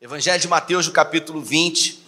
[0.00, 2.02] Evangelho de Mateus, no capítulo 20.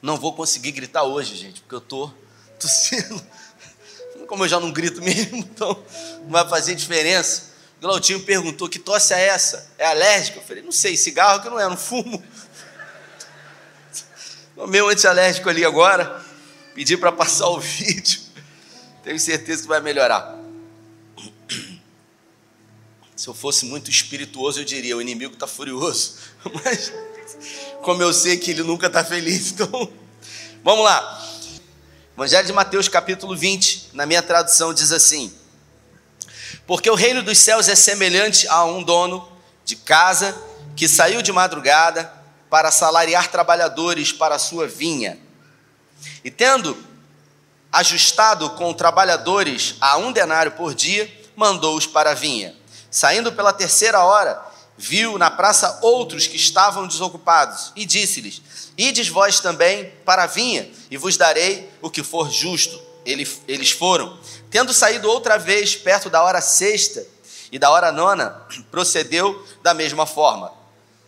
[0.00, 2.14] Não vou conseguir gritar hoje, gente, porque eu estou
[2.58, 3.22] tossindo.
[4.26, 5.84] Como eu já não grito mesmo, então
[6.22, 7.52] não vai fazer diferença.
[7.76, 9.70] O Glautinho perguntou: que tosse é essa?
[9.76, 10.38] É alérgica?
[10.38, 12.24] Eu falei: não sei, cigarro que não é, não fumo.
[14.56, 16.24] Tomei um antialérgico ali agora,
[16.74, 18.22] pedi para passar o vídeo.
[19.04, 20.37] Tenho certeza que vai melhorar.
[23.18, 26.18] Se eu fosse muito espirituoso, eu diria: o inimigo está furioso.
[26.62, 26.92] Mas,
[27.82, 29.90] como eu sei que ele nunca está feliz, então.
[30.62, 31.26] Vamos lá.
[32.14, 35.34] Evangelho de Mateus, capítulo 20, na minha tradução, diz assim:
[36.64, 39.28] Porque o reino dos céus é semelhante a um dono
[39.64, 40.40] de casa
[40.76, 42.12] que saiu de madrugada
[42.48, 45.18] para salariar trabalhadores para a sua vinha.
[46.22, 46.78] E tendo
[47.72, 52.56] ajustado com trabalhadores a um denário por dia, mandou-os para a vinha.
[52.90, 54.42] Saindo pela terceira hora,
[54.76, 58.40] viu na praça outros que estavam desocupados e disse-lhes:
[58.76, 62.80] Ides vós também para a vinha, e vos darei o que for justo.
[63.04, 64.18] Eles foram.
[64.50, 67.04] Tendo saído outra vez perto da hora sexta
[67.50, 70.52] e da hora nona, procedeu da mesma forma.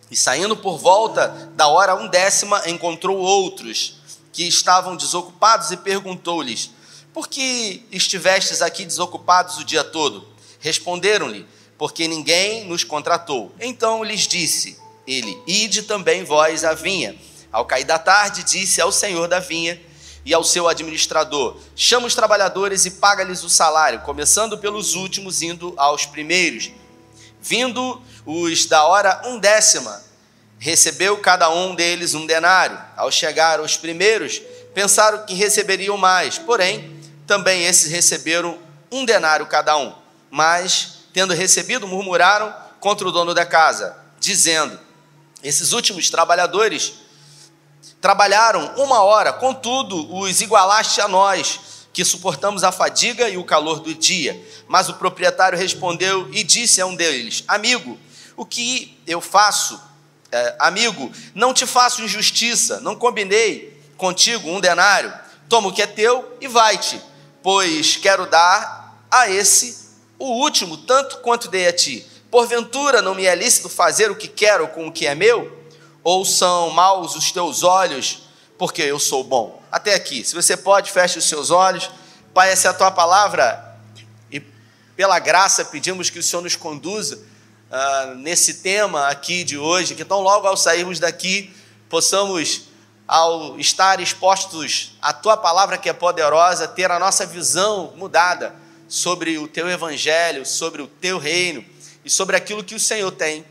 [0.09, 4.01] E saindo por volta da hora undécima, encontrou outros
[4.33, 6.71] que estavam desocupados e perguntou-lhes:
[7.13, 10.27] Por que estivestes aqui desocupados o dia todo?
[10.59, 11.47] Responderam-lhe:
[11.81, 13.51] porque ninguém nos contratou.
[13.59, 17.15] Então lhes disse ele: Ide também vós à vinha.
[17.51, 19.81] Ao cair da tarde, disse ao senhor da vinha
[20.23, 25.73] e ao seu administrador: Chama os trabalhadores e paga-lhes o salário, começando pelos últimos, indo
[25.75, 26.69] aos primeiros.
[27.41, 30.03] Vindo os da hora undécima,
[30.59, 32.79] recebeu cada um deles um denário.
[32.95, 34.39] Ao chegar os primeiros,
[34.75, 38.59] pensaram que receberiam mais, porém, também esses receberam
[38.91, 39.91] um denário cada um.
[40.29, 44.79] Mas tendo recebido, murmuraram contra o dono da casa, dizendo:
[45.43, 46.93] Esses últimos trabalhadores
[47.99, 51.59] trabalharam uma hora, contudo, os igualaste a nós,
[51.93, 54.41] que suportamos a fadiga e o calor do dia.
[54.67, 57.97] Mas o proprietário respondeu e disse a um deles: Amigo,
[58.35, 59.79] o que eu faço?
[60.31, 65.13] É, amigo, não te faço injustiça, não combinei contigo um denário.
[65.49, 67.01] Toma o que é teu e vai-te,
[67.43, 69.80] pois quero dar a esse
[70.21, 72.05] o último, tanto quanto dei a ti.
[72.29, 75.59] Porventura não me é lícito fazer o que quero com o que é meu?
[76.03, 79.61] Ou são maus os teus olhos, porque eu sou bom?
[79.71, 80.23] Até aqui.
[80.23, 81.89] Se você pode, feche os seus olhos.
[82.33, 83.75] Pai, essa é a tua palavra
[84.31, 84.39] e
[84.95, 90.05] pela graça pedimos que o Senhor nos conduza uh, nesse tema aqui de hoje, que
[90.05, 91.53] tão logo ao sairmos daqui
[91.89, 92.69] possamos,
[93.07, 98.60] ao estar expostos à tua palavra que é poderosa, ter a nossa visão mudada
[98.91, 101.63] sobre o teu evangelho, sobre o teu reino
[102.03, 103.45] e sobre aquilo que o Senhor tem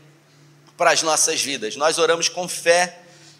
[0.77, 1.75] para as nossas vidas.
[1.75, 2.99] Nós oramos com fé,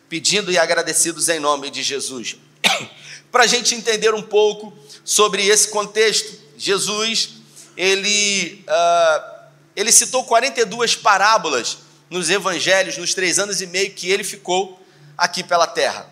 [0.10, 2.38] pedindo e agradecidos em nome de Jesus.
[3.32, 4.76] para a gente entender um pouco
[5.06, 7.34] sobre esse contexto, Jesus,
[7.78, 9.46] ele, uh,
[9.76, 11.78] ele citou 42 parábolas
[12.10, 14.84] nos evangelhos, nos três anos e meio que ele ficou
[15.16, 16.10] aqui pela terra.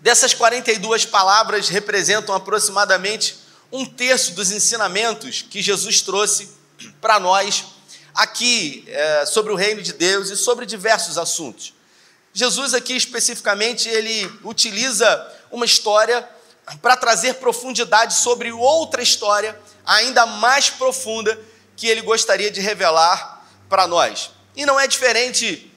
[0.00, 6.48] Dessas 42 palavras representam aproximadamente um terço dos ensinamentos que Jesus trouxe
[7.00, 7.64] para nós
[8.14, 11.74] aqui é, sobre o reino de Deus e sobre diversos assuntos.
[12.32, 16.28] Jesus aqui especificamente ele utiliza uma história
[16.82, 21.38] para trazer profundidade sobre outra história ainda mais profunda
[21.76, 24.30] que ele gostaria de revelar para nós.
[24.54, 25.72] E não é diferente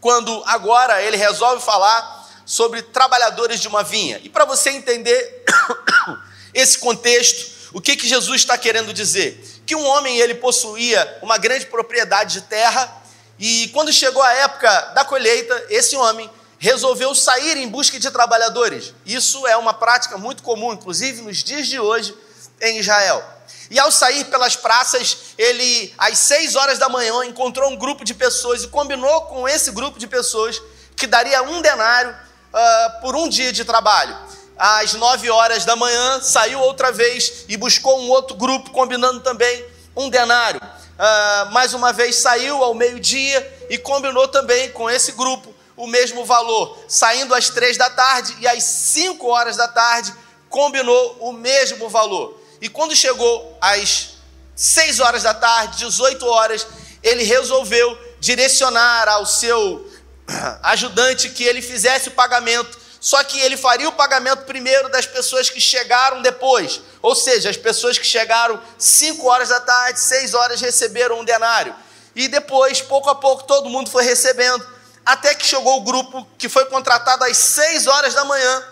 [0.00, 4.20] quando agora ele resolve falar sobre trabalhadores de uma vinha.
[4.22, 5.44] E para você entender
[6.54, 9.60] esse contexto, o que, que Jesus está querendo dizer?
[9.66, 13.02] Que um homem ele possuía uma grande propriedade de terra
[13.38, 16.28] e quando chegou a época da colheita, esse homem
[16.58, 18.92] resolveu sair em busca de trabalhadores.
[19.06, 22.14] Isso é uma prática muito comum, inclusive nos dias de hoje
[22.60, 23.22] em Israel.
[23.70, 28.14] E ao sair pelas praças, ele, às seis horas da manhã, encontrou um grupo de
[28.14, 30.60] pessoas e combinou com esse grupo de pessoas
[30.96, 34.16] que daria um denário uh, por um dia de trabalho
[34.58, 39.64] às nove horas da manhã, saiu outra vez e buscou um outro grupo, combinando também
[39.96, 40.60] um denário.
[40.60, 46.24] Uh, mais uma vez saiu ao meio-dia e combinou também com esse grupo o mesmo
[46.24, 46.76] valor.
[46.88, 50.12] Saindo às três da tarde e às cinco horas da tarde,
[50.50, 52.40] combinou o mesmo valor.
[52.60, 54.16] E quando chegou às
[54.56, 56.66] seis horas da tarde, 18 horas,
[57.00, 59.88] ele resolveu direcionar ao seu
[60.64, 65.48] ajudante que ele fizesse o pagamento só que ele faria o pagamento primeiro das pessoas
[65.48, 66.82] que chegaram depois.
[67.00, 71.74] Ou seja, as pessoas que chegaram 5 horas da tarde, 6 horas receberam um denário.
[72.14, 74.62] E depois, pouco a pouco, todo mundo foi recebendo,
[75.06, 78.62] até que chegou o grupo que foi contratado às seis horas da manhã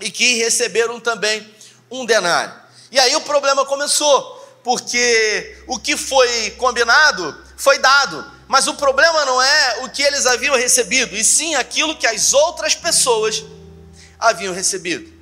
[0.00, 1.46] e que receberam também
[1.90, 2.54] um denário.
[2.90, 9.26] E aí o problema começou, porque o que foi combinado foi dado, mas o problema
[9.26, 13.44] não é o que eles haviam recebido, e sim aquilo que as outras pessoas
[14.18, 15.12] haviam recebido.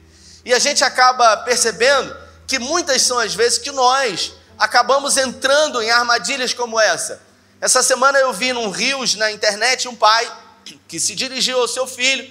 [0.45, 2.15] E a gente acaba percebendo
[2.47, 7.21] que muitas são as vezes que nós acabamos entrando em armadilhas como essa.
[7.61, 10.31] Essa semana eu vi num rios na internet um pai
[10.87, 12.31] que se dirigiu ao seu filho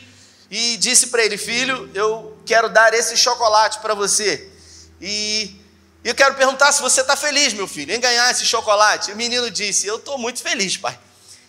[0.49, 4.49] e disse para ele: Filho, eu quero dar esse chocolate para você.
[5.01, 5.59] E
[6.03, 9.09] eu quero perguntar se você está feliz, meu filho, em ganhar esse chocolate.
[9.09, 10.97] E o menino disse: Eu estou muito feliz, pai.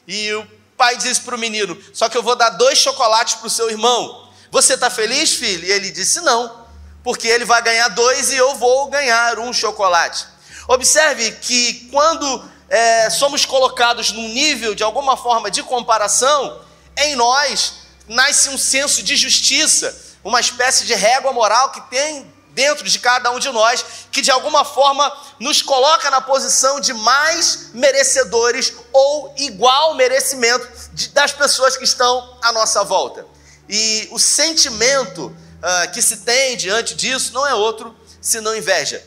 [0.07, 0.47] E o
[0.77, 3.71] pai disse para o menino: Só que eu vou dar dois chocolates para o seu
[3.71, 4.24] irmão.
[4.55, 5.67] Você está feliz, filho?
[5.67, 6.65] E ele disse: Não,
[7.03, 10.29] porque ele vai ganhar dois e eu vou ganhar um chocolate.
[10.69, 16.61] Observe que quando é, somos colocados num nível de alguma forma de comparação,
[16.97, 19.93] em nós nasce um senso de justiça,
[20.23, 24.31] uma espécie de régua moral que tem dentro de cada um de nós, que de
[24.31, 31.77] alguma forma nos coloca na posição de mais merecedores ou igual merecimento de, das pessoas
[31.77, 33.34] que estão à nossa volta.
[33.69, 39.03] E o sentimento uh, que se tem diante disso não é outro senão inveja.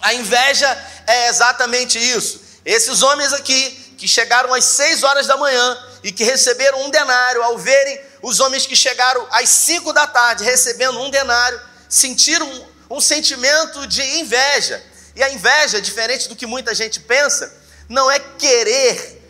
[0.00, 0.68] A inveja
[1.06, 2.40] é exatamente isso.
[2.64, 7.42] Esses homens aqui que chegaram às seis horas da manhã e que receberam um denário,
[7.42, 12.48] ao verem os homens que chegaram às cinco da tarde recebendo um denário, sentiram
[12.90, 14.82] um sentimento de inveja.
[15.16, 17.52] E a inveja, diferente do que muita gente pensa,
[17.88, 19.20] não é querer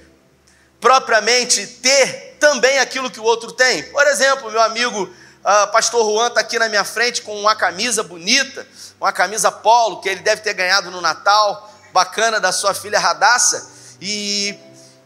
[0.81, 3.83] propriamente ter também aquilo que o outro tem.
[3.85, 8.03] Por exemplo, meu amigo uh, pastor Juan está aqui na minha frente com uma camisa
[8.03, 8.67] bonita,
[9.01, 13.71] uma camisa polo que ele deve ter ganhado no Natal, bacana da sua filha Radassa,
[14.01, 14.57] e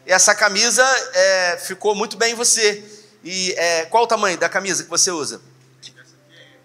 [0.07, 0.85] essa camisa
[1.15, 2.83] é, ficou muito bem em você.
[3.25, 5.41] E é, qual o tamanho da camisa que você usa?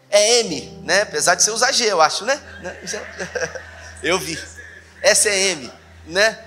[0.10, 1.02] É M, né?
[1.02, 2.42] Apesar de você usar G, eu acho, né?
[4.02, 4.40] Eu vi.
[5.02, 5.72] Essa é M,
[6.06, 6.40] né?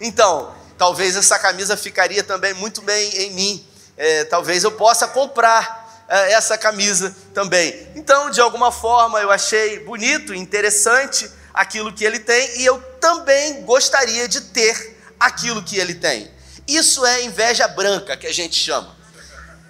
[0.00, 3.66] Então, talvez essa camisa ficaria também muito bem em mim.
[3.96, 7.88] É, talvez eu possa comprar é, essa camisa também.
[7.96, 13.62] Então, de alguma forma, eu achei bonito, interessante aquilo que ele tem e eu também
[13.64, 16.30] gostaria de ter aquilo que ele tem.
[16.66, 18.96] Isso é inveja branca que a gente chama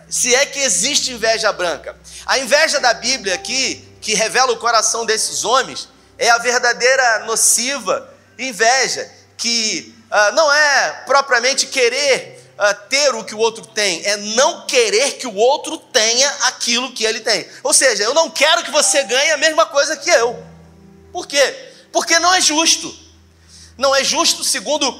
[0.08, 1.96] se é que existe inveja branca.
[2.24, 8.12] A inveja da Bíblia aqui, que revela o coração desses homens, é a verdadeira nociva
[8.38, 14.16] inveja, que uh, não é propriamente querer uh, ter o que o outro tem, é
[14.16, 17.48] não querer que o outro tenha aquilo que ele tem.
[17.62, 20.42] Ou seja, eu não quero que você ganhe a mesma coisa que eu.
[21.12, 21.72] Por quê?
[21.92, 23.08] Porque não é justo
[23.78, 24.92] não é justo segundo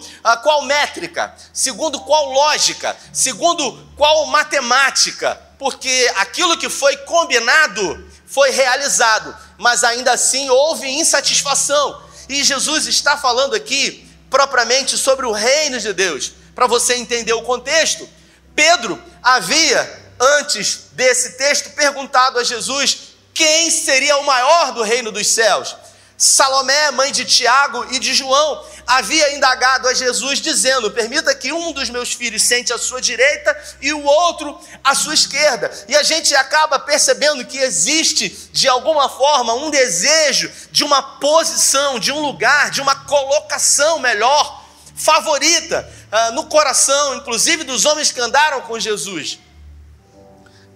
[0.44, 9.36] qual métrica, segundo qual lógica, segundo qual matemática, porque aquilo que foi combinado foi realizado,
[9.58, 12.00] mas ainda assim houve insatisfação.
[12.28, 16.32] E Jesus está falando aqui propriamente sobre o reino de Deus.
[16.54, 18.08] Para você entender o contexto,
[18.54, 25.28] Pedro havia, antes desse texto, perguntado a Jesus quem seria o maior do reino dos
[25.28, 25.76] céus.
[26.18, 31.72] Salomé, mãe de Tiago e de João, havia indagado a Jesus, dizendo: Permita que um
[31.72, 35.70] dos meus filhos sente à sua direita e o outro à sua esquerda.
[35.86, 42.00] E a gente acaba percebendo que existe, de alguma forma, um desejo de uma posição,
[42.00, 44.64] de um lugar, de uma colocação melhor,
[44.96, 49.38] favorita, uh, no coração, inclusive dos homens que andaram com Jesus.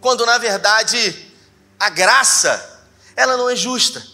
[0.00, 1.32] Quando na verdade
[1.80, 2.84] a graça,
[3.16, 4.11] ela não é justa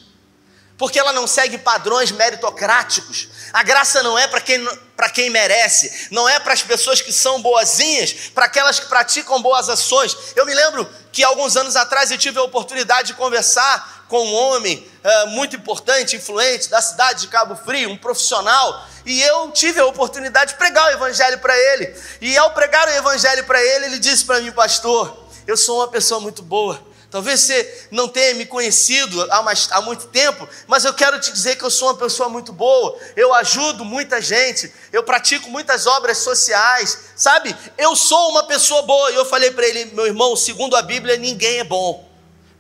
[0.79, 3.29] porque ela não segue padrões meritocráticos.
[3.53, 4.65] A graça não é para quem,
[5.13, 9.69] quem merece, não é para as pessoas que são boazinhas, para aquelas que praticam boas
[9.69, 10.17] ações.
[10.37, 14.35] Eu me lembro que alguns anos atrás eu tive a oportunidade de conversar com um
[14.35, 19.81] homem uh, muito importante, influente da cidade de Cabo Frio, um profissional, e eu tive
[19.81, 21.95] a oportunidade de pregar o evangelho para ele.
[22.21, 25.89] E ao pregar o evangelho para ele, ele disse para mim, pastor, eu sou uma
[25.89, 30.85] pessoa muito boa, Talvez você não tenha me conhecido há, mais, há muito tempo, mas
[30.85, 34.71] eu quero te dizer que eu sou uma pessoa muito boa, eu ajudo muita gente,
[34.93, 37.57] eu pratico muitas obras sociais, sabe?
[37.79, 39.11] Eu sou uma pessoa boa.
[39.11, 42.07] E eu falei para ele, meu irmão, segundo a Bíblia, ninguém é bom,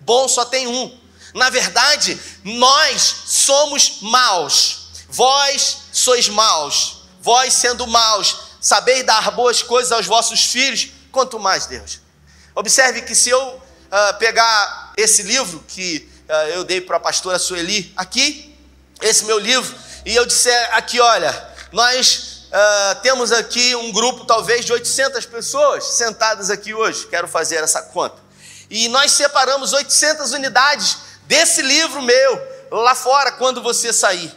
[0.00, 0.98] bom só tem um.
[1.34, 9.92] Na verdade, nós somos maus, vós sois maus, vós sendo maus, sabeis dar boas coisas
[9.92, 12.00] aos vossos filhos, quanto mais Deus.
[12.54, 17.38] Observe que se eu uh, pegar esse livro que uh, eu dei para a pastora
[17.38, 18.56] Sueli aqui,
[19.00, 24.64] esse meu livro, e eu disser aqui: olha, nós uh, temos aqui um grupo talvez
[24.64, 27.06] de 800 pessoas sentadas aqui hoje.
[27.06, 28.16] Quero fazer essa conta.
[28.70, 34.32] E nós separamos 800 unidades desse livro meu lá fora quando você sair.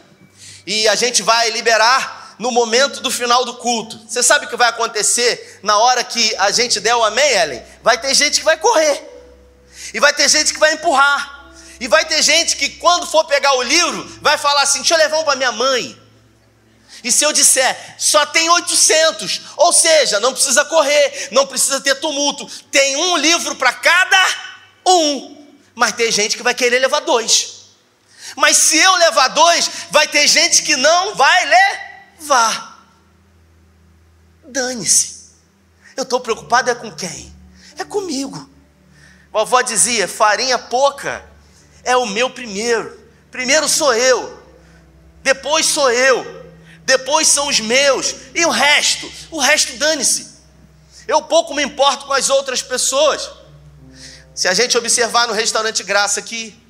[0.66, 4.00] E a gente vai liberar no momento do final do culto.
[4.08, 7.62] Você sabe o que vai acontecer na hora que a gente der o amém, Ellen?
[7.82, 9.11] Vai ter gente que vai correr.
[9.92, 11.52] E vai ter gente que vai empurrar.
[11.80, 14.98] E vai ter gente que, quando for pegar o livro, vai falar assim: deixa eu
[14.98, 16.00] levar um para minha mãe.
[17.02, 21.96] E se eu disser, só tem 800, ou seja, não precisa correr, não precisa ter
[21.96, 24.24] tumulto, tem um livro para cada
[24.86, 27.62] um, mas tem gente que vai querer levar dois.
[28.36, 31.44] Mas se eu levar dois, vai ter gente que não vai
[32.20, 32.86] levar.
[34.44, 35.32] Dane-se.
[35.96, 37.34] Eu estou preocupado é com quem?
[37.76, 38.48] É comigo.
[39.32, 41.24] Vovó dizia: farinha pouca
[41.82, 43.00] é o meu primeiro.
[43.30, 44.42] Primeiro sou eu,
[45.22, 46.44] depois sou eu,
[46.84, 49.10] depois são os meus, e o resto?
[49.30, 50.32] O resto dane-se.
[51.08, 53.30] Eu pouco me importo com as outras pessoas.
[54.34, 56.62] Se a gente observar no restaurante Graça aqui,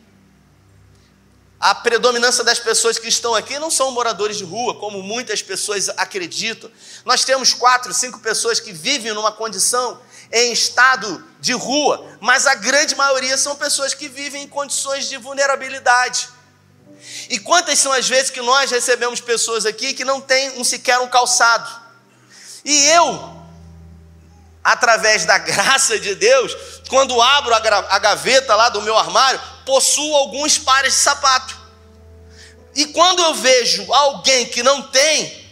[1.58, 5.88] a predominância das pessoas que estão aqui não são moradores de rua, como muitas pessoas
[5.90, 6.70] acreditam.
[7.04, 10.00] Nós temos quatro, cinco pessoas que vivem numa condição
[10.32, 15.16] em estado de rua, mas a grande maioria são pessoas que vivem em condições de
[15.16, 16.28] vulnerabilidade.
[17.28, 20.98] E quantas são as vezes que nós recebemos pessoas aqui que não têm um, sequer
[21.00, 21.68] um calçado?
[22.64, 23.42] E eu,
[24.62, 26.56] através da graça de Deus,
[26.88, 31.60] quando abro a gaveta lá do meu armário, possuo alguns pares de sapato.
[32.74, 35.50] E quando eu vejo alguém que não tem,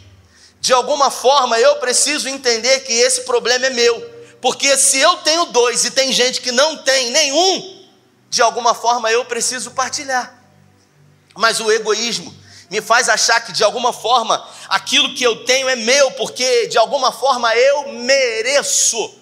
[0.60, 4.19] de alguma forma eu preciso entender que esse problema é meu.
[4.40, 7.86] Porque se eu tenho dois e tem gente que não tem nenhum,
[8.30, 10.34] de alguma forma eu preciso partilhar.
[11.36, 12.34] Mas o egoísmo
[12.70, 16.78] me faz achar que de alguma forma aquilo que eu tenho é meu, porque de
[16.78, 19.18] alguma forma eu mereço.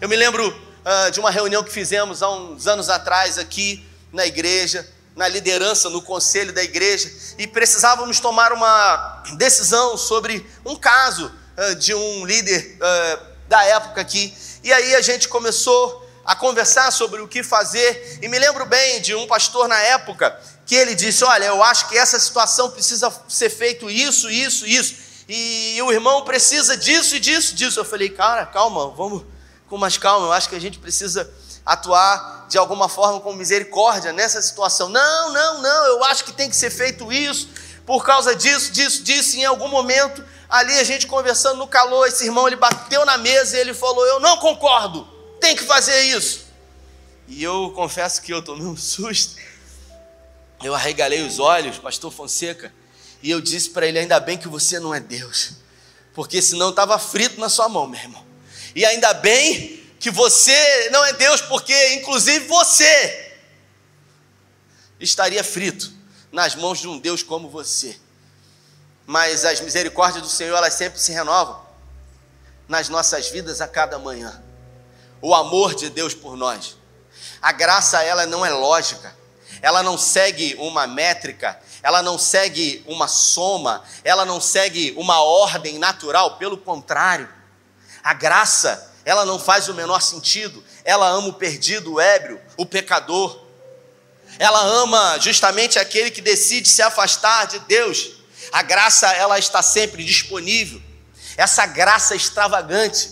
[0.00, 4.26] Eu me lembro uh, de uma reunião que fizemos há uns anos atrás aqui na
[4.26, 11.30] igreja, na liderança, no conselho da igreja, e precisávamos tomar uma decisão sobre um caso
[11.56, 14.34] uh, de um líder uh, da época aqui.
[14.64, 19.00] E aí a gente começou a conversar sobre o que fazer, e me lembro bem
[19.00, 23.12] de um pastor na época que ele disse: Olha, eu acho que essa situação precisa
[23.28, 24.96] ser feito isso, isso, isso,
[25.28, 27.78] e o irmão precisa disso e disso, disso.
[27.78, 29.22] Eu falei, cara, calma, vamos
[29.68, 31.30] com mais calma, eu acho que a gente precisa
[31.64, 34.88] atuar de alguma forma com misericórdia nessa situação.
[34.88, 37.48] Não, não, não, eu acho que tem que ser feito isso,
[37.86, 42.24] por causa disso, disso, disso, em algum momento, ali a gente conversando no calor, esse
[42.24, 45.04] irmão ele bateu na mesa e ele falou: Eu não concordo,
[45.40, 46.44] tem que fazer isso.
[47.26, 49.36] E eu confesso que eu tomei um susto.
[50.62, 52.72] Eu arregalei os olhos, pastor Fonseca,
[53.20, 55.54] e eu disse para ele: Ainda bem que você não é Deus,
[56.14, 58.24] porque senão estava frito na sua mão, meu irmão.
[58.76, 63.32] E ainda bem que você não é Deus, porque inclusive você
[65.00, 65.92] estaria frito
[66.30, 68.03] nas mãos de um Deus como você.
[69.06, 71.60] Mas as misericórdias do Senhor, elas sempre se renovam
[72.68, 74.42] nas nossas vidas a cada manhã.
[75.20, 76.76] O amor de Deus por nós.
[77.40, 79.14] A graça, ela não é lógica,
[79.60, 85.78] ela não segue uma métrica, ela não segue uma soma, ela não segue uma ordem
[85.78, 87.28] natural, pelo contrário,
[88.02, 92.66] a graça, ela não faz o menor sentido, ela ama o perdido, o ébrio, o
[92.66, 93.44] pecador,
[94.38, 98.13] ela ama justamente aquele que decide se afastar de Deus,
[98.52, 100.80] a graça, ela está sempre disponível,
[101.36, 103.10] essa graça extravagante,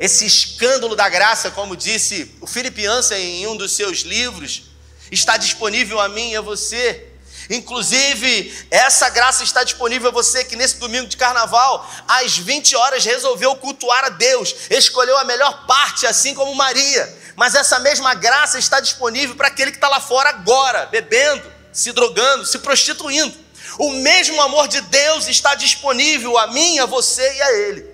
[0.00, 4.64] esse escândalo da graça, como disse o Felipe Ansa em um dos seus livros,
[5.10, 7.08] está disponível a mim e a você.
[7.50, 13.04] Inclusive, essa graça está disponível a você que nesse domingo de carnaval, às 20 horas,
[13.04, 17.22] resolveu cultuar a Deus, escolheu a melhor parte, assim como Maria.
[17.36, 21.92] Mas essa mesma graça está disponível para aquele que está lá fora agora, bebendo, se
[21.92, 23.36] drogando, se prostituindo.
[23.78, 27.92] O mesmo amor de Deus está disponível a mim, a você e a Ele.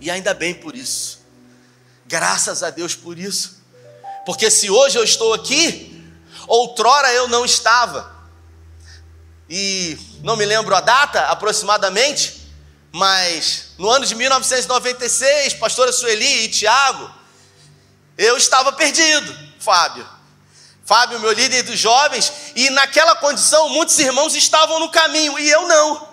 [0.00, 1.20] E ainda bem por isso.
[2.06, 3.62] Graças a Deus por isso.
[4.26, 6.04] Porque se hoje eu estou aqui,
[6.46, 8.18] outrora eu não estava.
[9.48, 12.48] E não me lembro a data aproximadamente,
[12.92, 17.10] mas no ano de 1996, pastora Sueli e Tiago,
[18.16, 20.06] eu estava perdido, Fábio.
[20.90, 25.68] Fábio, meu líder dos jovens, e naquela condição muitos irmãos estavam no caminho e eu
[25.68, 26.08] não.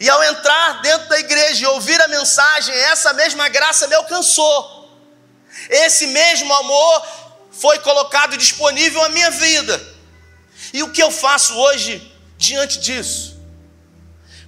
[0.00, 4.88] E ao entrar dentro da igreja e ouvir a mensagem, essa mesma graça me alcançou.
[5.68, 7.06] Esse mesmo amor
[7.52, 9.94] foi colocado disponível à minha vida.
[10.72, 13.34] E o que eu faço hoje diante disso?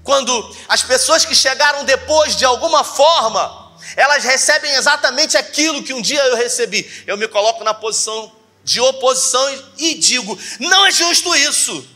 [0.03, 6.01] quando as pessoas que chegaram depois, de alguma forma, elas recebem exatamente aquilo que um
[6.01, 6.89] dia eu recebi.
[7.09, 8.33] Eu me coloco na posição
[8.67, 11.87] de oposição e digo: não é justo isso.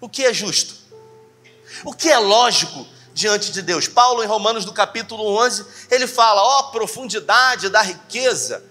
[0.00, 0.72] O que é justo?
[1.84, 3.88] O que é lógico diante de Deus?
[3.88, 8.64] Paulo, em Romanos, do capítulo 11, ele fala: ó, oh, profundidade da riqueza,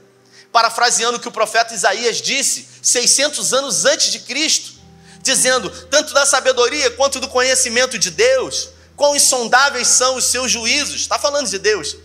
[0.49, 4.81] parafraseando o que o profeta Isaías disse 600 anos antes de Cristo
[5.21, 11.01] dizendo: tanto da sabedoria quanto do conhecimento de Deus, quão insondáveis são os seus juízos,
[11.01, 11.97] está falando de Deus,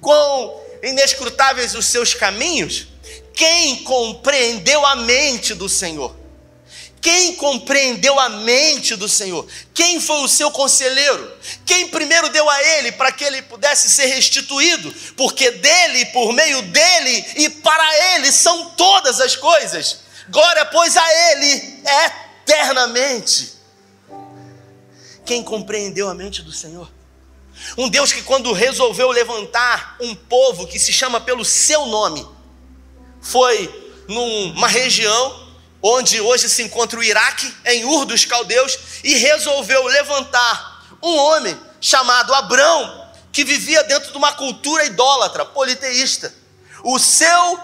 [0.00, 2.86] quão inescrutáveis os seus caminhos.
[3.36, 6.16] Quem compreendeu a mente do Senhor?
[7.02, 9.46] Quem compreendeu a mente do Senhor?
[9.74, 11.36] Quem foi o seu conselheiro?
[11.66, 14.90] Quem primeiro deu a ele para que ele pudesse ser restituído?
[15.16, 19.98] Porque dele, por meio dele e para ele são todas as coisas.
[20.30, 21.82] Glória, pois, a ele
[22.42, 23.52] eternamente.
[25.26, 26.90] Quem compreendeu a mente do Senhor?
[27.76, 32.35] Um Deus que, quando resolveu levantar um povo que se chama pelo seu nome,
[33.30, 35.46] foi numa região
[35.82, 41.58] onde hoje se encontra o Iraque, em Ur dos Caldeus, e resolveu levantar um homem
[41.80, 46.34] chamado Abrão, que vivia dentro de uma cultura idólatra, politeísta.
[46.82, 47.60] O seu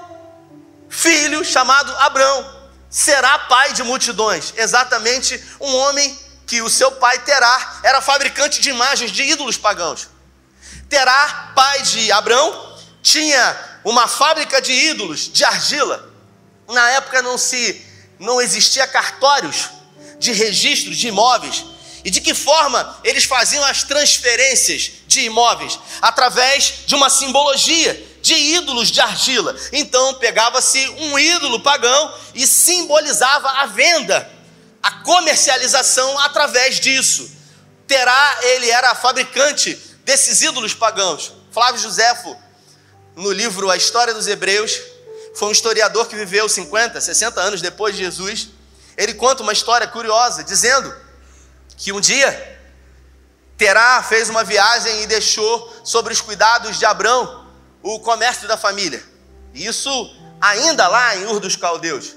[0.88, 4.52] filho chamado Abrão será pai de multidões.
[4.56, 10.08] Exatamente um homem que o seu pai Terá era fabricante de imagens de ídolos pagãos.
[10.88, 16.10] Terá, pai de Abrão, tinha uma fábrica de ídolos de argila.
[16.68, 17.84] Na época não se
[18.18, 19.70] não existia cartórios
[20.18, 21.64] de registros de imóveis.
[22.04, 25.78] E de que forma eles faziam as transferências de imóveis?
[26.00, 29.54] Através de uma simbologia de ídolos de argila.
[29.72, 34.30] Então pegava-se um ídolo pagão e simbolizava a venda,
[34.82, 37.30] a comercialização através disso.
[37.86, 41.32] Terá, ele era fabricante desses ídolos pagãos.
[41.50, 42.36] Flávio Joséfo,
[43.14, 44.80] no livro A História dos Hebreus,
[45.34, 48.48] foi um historiador que viveu 50, 60 anos depois de Jesus.
[48.96, 50.94] Ele conta uma história curiosa, dizendo
[51.76, 52.52] que um dia
[53.56, 57.46] Terá fez uma viagem e deixou sobre os cuidados de Abrão
[57.82, 59.02] o comércio da família.
[59.54, 62.16] Isso ainda lá em Ur dos Caldeus.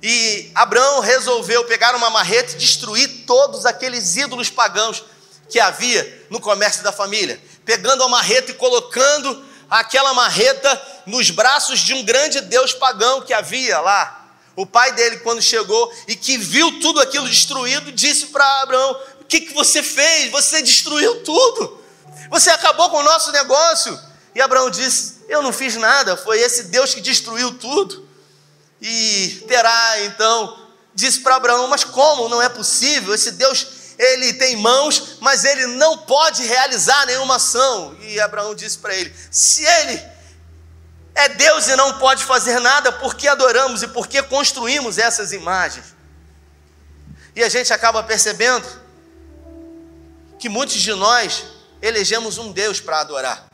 [0.00, 5.02] E Abraão resolveu pegar uma marreta e destruir todos aqueles ídolos pagãos
[5.48, 11.80] que havia no comércio da família, pegando a marreta e colocando aquela marreta nos braços
[11.80, 14.22] de um grande deus pagão que havia lá.
[14.56, 19.24] O pai dele, quando chegou e que viu tudo aquilo destruído, disse para Abraão: O
[19.24, 20.30] que, que você fez?
[20.30, 21.82] Você destruiu tudo.
[22.30, 23.98] Você acabou com o nosso negócio.
[24.34, 28.08] E Abraão disse: Eu não fiz nada, foi esse Deus que destruiu tudo.
[28.80, 32.28] E Terá então disse para Abraão: Mas como?
[32.28, 33.14] Não é possível.
[33.14, 33.66] Esse Deus,
[33.98, 37.96] ele tem mãos, mas ele não pode realizar nenhuma ação.
[38.00, 40.02] E Abraão disse para ele: Se ele
[41.14, 45.32] é Deus e não pode fazer nada, por que adoramos e por que construímos essas
[45.32, 45.94] imagens?
[47.36, 48.66] E a gente acaba percebendo
[50.38, 51.44] que muitos de nós
[51.80, 53.46] elegemos um Deus para adorar.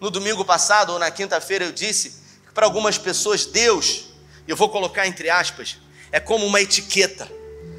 [0.00, 4.06] No domingo passado ou na quinta-feira eu disse que para algumas pessoas Deus,
[4.48, 5.78] eu vou colocar entre aspas,
[6.10, 7.28] é como uma etiqueta.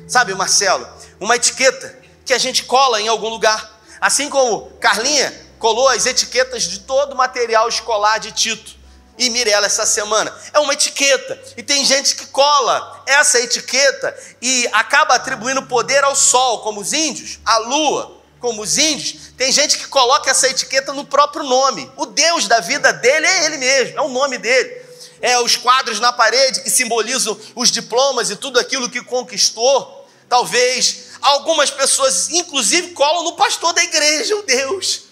[0.08, 0.88] Sabe, Marcelo?
[1.24, 3.80] Uma etiqueta que a gente cola em algum lugar.
[4.02, 8.76] Assim como Carlinha colou as etiquetas de todo o material escolar de Tito
[9.18, 10.36] e Mirella essa semana.
[10.52, 11.42] É uma etiqueta.
[11.56, 16.92] E tem gente que cola essa etiqueta e acaba atribuindo poder ao sol, como os
[16.92, 21.90] índios, à lua, como os índios, tem gente que coloca essa etiqueta no próprio nome.
[21.96, 24.84] O Deus da vida dele é ele mesmo, é o nome dele.
[25.22, 30.04] É os quadros na parede que simbolizam os diplomas e tudo aquilo que conquistou.
[30.28, 35.04] Talvez algumas pessoas, inclusive, colam no pastor da igreja, o Deus.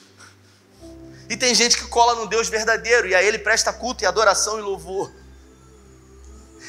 [1.29, 4.59] E tem gente que cola no Deus verdadeiro e a ele presta culto e adoração
[4.59, 5.11] e louvor.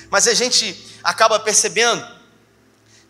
[0.09, 2.07] Mas a gente acaba percebendo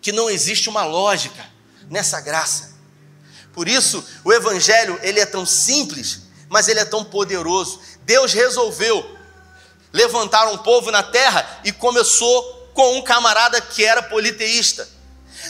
[0.01, 1.45] que não existe uma lógica
[1.91, 2.73] nessa graça.
[3.53, 7.81] Por isso, o evangelho, ele é tão simples, mas ele é tão poderoso.
[8.01, 9.19] Deus resolveu
[9.93, 14.89] levantar um povo na terra e começou com um camarada que era politeísta.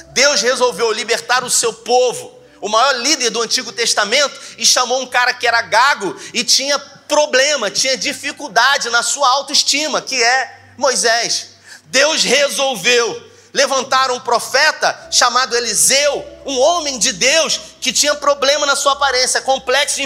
[0.08, 5.06] Deus resolveu libertar o seu povo, o maior líder do Antigo Testamento, e chamou um
[5.06, 11.48] cara que era gago e tinha problema, tinha dificuldade na sua autoestima, que é Moisés.
[11.86, 18.74] Deus resolveu levantar um profeta chamado Eliseu, um homem de Deus que tinha problema na
[18.74, 20.02] sua aparência, complexo de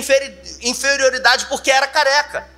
[0.63, 2.49] inferioridade porque era careca.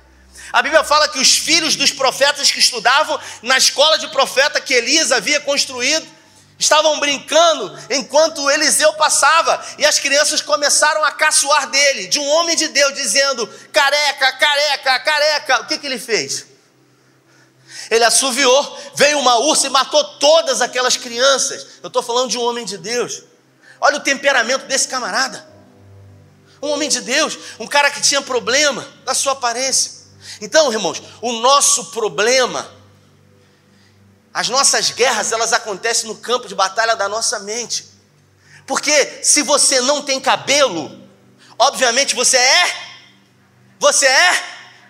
[0.51, 4.73] A Bíblia fala que os filhos dos profetas que estudavam na escola de profeta que
[4.73, 6.07] Elias havia construído,
[6.59, 12.53] Estavam brincando enquanto Eliseu passava e as crianças começaram a caçoar dele, de um homem
[12.53, 15.61] de Deus, dizendo: careca, careca, careca.
[15.61, 16.45] O que, que ele fez?
[17.89, 21.65] Ele assoviou, veio uma ursa e matou todas aquelas crianças.
[21.81, 23.23] Eu estou falando de um homem de Deus.
[23.79, 25.47] Olha o temperamento desse camarada.
[26.61, 29.93] Um homem de Deus, um cara que tinha problema da sua aparência.
[30.41, 32.69] Então, irmãos, o nosso problema,
[34.33, 37.85] as nossas guerras, elas acontecem no campo de batalha da nossa mente.
[38.65, 41.01] Porque se você não tem cabelo,
[41.57, 42.75] obviamente você é,
[43.79, 44.43] você é,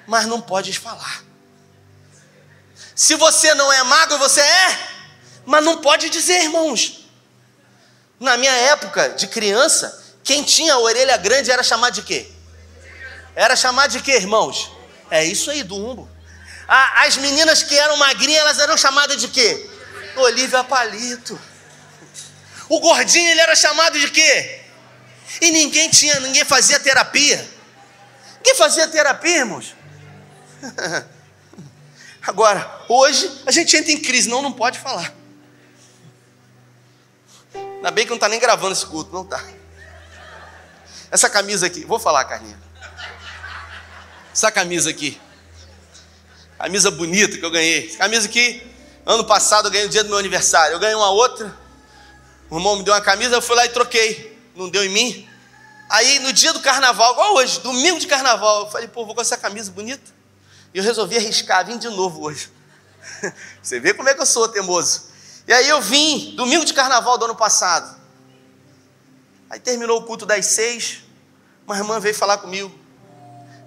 [0.05, 1.23] mas não pode falar.
[2.93, 4.79] Se você não é magro, você é,
[5.45, 7.05] mas não pode dizer, irmãos.
[8.19, 12.29] Na minha época de criança, quem tinha a orelha grande era chamado de quê?
[13.33, 14.69] Era chamado de quê, irmãos?
[15.09, 16.09] É isso aí, do umbo.
[16.69, 19.69] As meninas que eram magrinhas, elas eram chamadas de quê?
[20.15, 21.39] Olivia Palito.
[22.67, 24.61] O gordinho, ele era chamado de quê?
[25.41, 27.49] E ninguém tinha, ninguém fazia terapia.
[28.43, 29.75] Quem fazia terapia, irmãos?
[32.21, 35.11] Agora, hoje a gente entra em crise, não, não pode falar.
[37.55, 39.43] Ainda bem que não está nem gravando esse culto, não está.
[41.09, 42.59] Essa camisa aqui, vou falar, Carlinha.
[44.31, 45.19] Essa camisa aqui,
[46.59, 47.87] camisa bonita que eu ganhei.
[47.87, 48.61] Essa camisa aqui,
[49.05, 50.75] ano passado eu ganhei no dia do meu aniversário.
[50.75, 51.57] Eu ganhei uma outra,
[52.49, 54.37] o irmão me deu uma camisa, eu fui lá e troquei.
[54.53, 55.27] Não deu em mim.
[55.89, 59.21] Aí no dia do carnaval, igual hoje, domingo de carnaval, eu falei, pô, vou com
[59.21, 60.11] essa camisa bonita.
[60.73, 62.51] E eu resolvi arriscar, vim de novo hoje.
[63.63, 65.03] Você vê como é que eu sou teimoso.
[65.47, 67.97] E aí eu vim, domingo de carnaval do ano passado.
[69.49, 70.99] Aí terminou o culto das seis,
[71.65, 72.77] uma irmã veio falar comigo.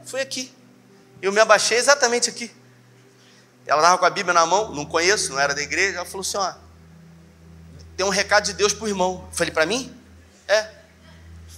[0.04, 0.52] Foi aqui.
[1.22, 2.50] Eu me abaixei exatamente aqui.
[3.66, 5.98] Ela estava com a Bíblia na mão, não conheço, não era da igreja.
[5.98, 6.52] Ela falou assim: ó,
[7.96, 9.26] tem um recado de Deus para o irmão.
[9.30, 9.96] Eu falei, para mim?
[10.48, 10.68] É.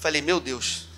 [0.00, 0.88] falei, meu Deus.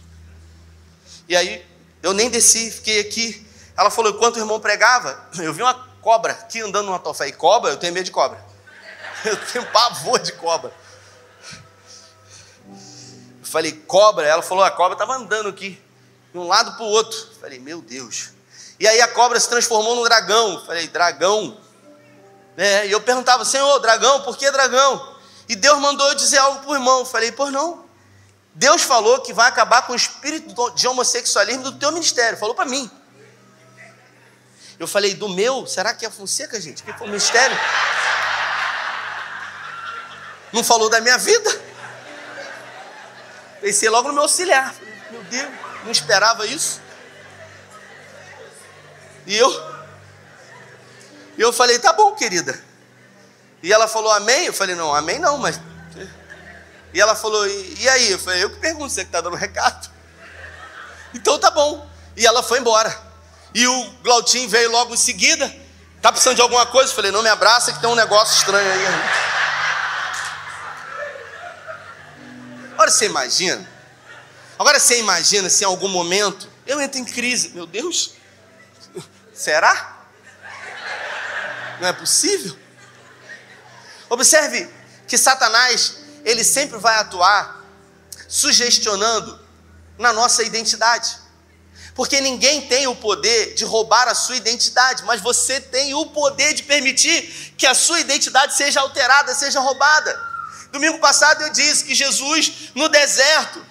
[1.28, 1.64] E aí
[2.02, 3.46] eu nem desci, fiquei aqui.
[3.76, 7.26] Ela falou: enquanto o irmão pregava, eu vi uma cobra aqui andando numa tofa.
[7.26, 8.44] E cobra, eu tenho medo de cobra.
[9.24, 10.72] Eu tenho pavor de cobra.
[12.68, 12.76] Eu
[13.42, 14.24] falei, cobra.
[14.24, 15.82] Ela falou: a cobra estava andando aqui,
[16.32, 17.18] de um lado para o outro.
[17.18, 18.35] Eu falei, meu Deus.
[18.78, 20.62] E aí a cobra se transformou num dragão.
[20.66, 21.58] Falei, dragão?
[22.56, 25.16] É, e eu perguntava, Senhor, dragão, por que dragão?
[25.48, 27.04] E Deus mandou eu dizer algo para o irmão.
[27.04, 27.84] Falei, pois não.
[28.54, 32.38] Deus falou que vai acabar com o espírito de homossexualismo do teu ministério.
[32.38, 32.90] Falou para mim.
[34.78, 35.66] Eu falei, do meu?
[35.66, 36.82] Será que é Fonseca, gente?
[36.82, 37.56] Que foi o mistério?
[40.52, 41.50] Não falou da minha vida?
[43.60, 44.74] Pensei logo no meu auxiliar.
[45.10, 45.50] Meu Deus,
[45.84, 46.80] não esperava isso.
[49.26, 49.76] E eu?
[51.36, 52.58] E eu falei, tá bom, querida.
[53.62, 54.46] E ela falou, amém?
[54.46, 55.60] Eu falei, não, amém não, mas.
[56.94, 58.12] E ela falou, e, aí?
[58.12, 59.90] Eu falei, eu que pergunto, você que está dando recado.
[61.14, 61.88] Então tá bom.
[62.14, 62.94] E ela foi embora.
[63.54, 65.50] E o Glautinho veio logo em seguida.
[66.02, 66.90] Tá precisando de alguma coisa?
[66.90, 68.86] Eu falei, não me abraça que tem um negócio estranho aí.
[72.74, 73.66] Agora você imagina.
[74.58, 77.50] Agora você imagina se em algum momento eu entro em crise.
[77.54, 78.12] Meu Deus,
[79.36, 79.96] será?
[81.80, 82.56] Não é possível?
[84.08, 84.68] Observe
[85.06, 87.64] que Satanás, ele sempre vai atuar
[88.28, 89.38] sugestionando
[89.98, 91.18] na nossa identidade.
[91.94, 96.52] Porque ninguém tem o poder de roubar a sua identidade, mas você tem o poder
[96.54, 100.20] de permitir que a sua identidade seja alterada, seja roubada.
[100.72, 103.64] Domingo passado eu disse que Jesus, no deserto,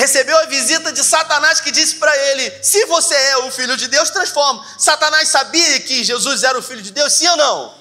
[0.00, 3.86] recebeu a visita de Satanás que disse para ele: Se você é o filho de
[3.86, 4.66] Deus, transforma.
[4.78, 7.74] Satanás sabia que Jesus era o filho de Deus, sim ou não?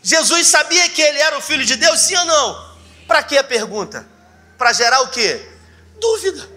[0.00, 2.70] Jesus sabia que ele era o filho de Deus, sim ou não?
[3.06, 4.06] Para que a pergunta?
[4.56, 5.44] Para gerar o que?
[6.00, 6.48] Dúvida.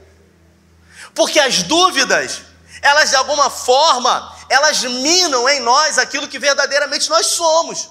[1.15, 2.41] Porque as dúvidas,
[2.81, 7.89] elas de alguma forma, elas minam em nós aquilo que verdadeiramente nós somos.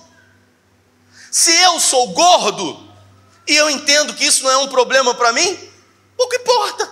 [1.32, 2.94] Se eu sou gordo
[3.48, 5.71] e eu entendo que isso não é um problema para mim,
[6.16, 6.90] pouco importa.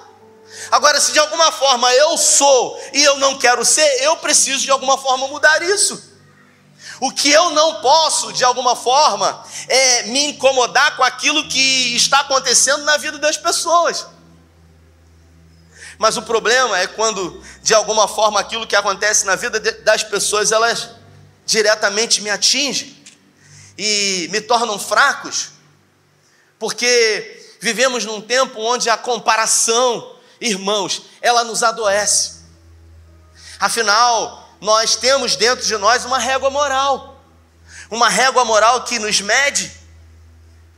[0.71, 4.71] Agora, se de alguma forma eu sou e eu não quero ser, eu preciso de
[4.71, 6.11] alguma forma mudar isso.
[7.01, 12.21] O que eu não posso, de alguma forma, é me incomodar com aquilo que está
[12.21, 14.07] acontecendo na vida das pessoas.
[15.99, 20.53] Mas o problema é quando, de alguma forma, aquilo que acontece na vida das pessoas,
[20.53, 20.91] elas
[21.45, 22.97] diretamente me atingem
[23.77, 25.51] e me tornam fracos,
[26.59, 32.41] porque vivemos num tempo onde a comparação, irmãos, ela nos adoece.
[33.61, 37.23] Afinal, nós temos dentro de nós uma régua moral,
[37.91, 39.71] uma régua moral que nos mede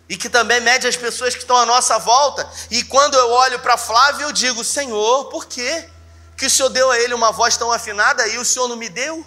[0.08, 2.50] e que também mede as pessoas que estão à nossa volta.
[2.70, 5.88] E quando eu olho para Flávio, eu digo: Senhor, por quê?
[6.36, 8.88] Que o Senhor deu a ele uma voz tão afinada e o Senhor não me
[8.88, 9.24] deu?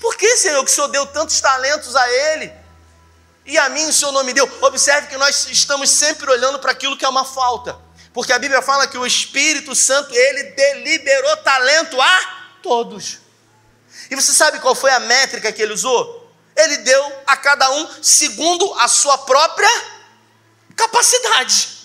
[0.00, 2.59] Por que, Senhor, que o Senhor deu tantos talentos a ele?
[3.46, 4.50] E a mim o Senhor não me deu.
[4.62, 7.78] Observe que nós estamos sempre olhando para aquilo que é uma falta.
[8.12, 12.20] Porque a Bíblia fala que o Espírito Santo, ele deliberou talento a
[12.62, 13.18] todos.
[14.10, 16.30] E você sabe qual foi a métrica que ele usou?
[16.56, 19.70] Ele deu a cada um segundo a sua própria
[20.76, 21.80] capacidade.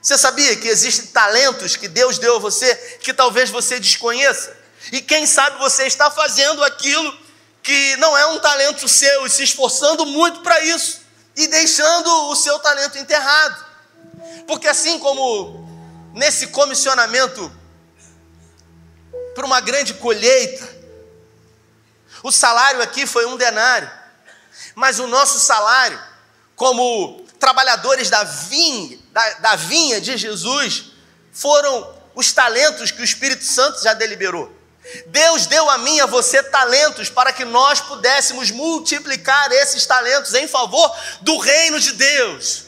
[0.00, 4.56] Você sabia que existem talentos que Deus deu a você que talvez você desconheça?
[4.92, 7.27] E quem sabe você está fazendo aquilo
[7.68, 11.02] que não é um talento seu e se esforçando muito para isso
[11.36, 13.62] e deixando o seu talento enterrado.
[14.46, 15.68] Porque assim como
[16.14, 17.52] nesse comissionamento
[19.34, 20.66] para uma grande colheita,
[22.22, 23.98] o salário aqui foi um denário
[24.74, 26.00] mas o nosso salário,
[26.56, 30.92] como trabalhadores da vinha, da, da vinha de Jesus,
[31.32, 34.57] foram os talentos que o Espírito Santo já deliberou.
[35.06, 40.34] Deus deu a mim e a você talentos para que nós pudéssemos multiplicar esses talentos
[40.34, 42.64] em favor do reino de Deus.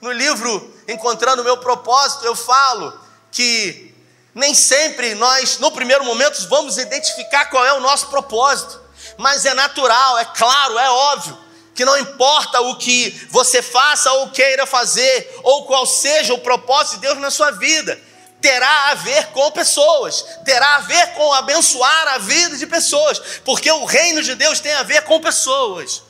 [0.00, 2.98] No livro Encontrando o Meu Propósito, eu falo
[3.32, 3.94] que
[4.34, 9.54] nem sempre nós, no primeiro momento, vamos identificar qual é o nosso propósito mas é
[9.54, 11.38] natural, é claro, é óbvio
[11.74, 16.94] que não importa o que você faça ou queira fazer, ou qual seja o propósito
[16.94, 18.00] de Deus na sua vida,
[18.40, 23.70] terá a ver com pessoas, terá a ver com abençoar a vida de pessoas, porque
[23.70, 26.02] o reino de Deus tem a ver com pessoas.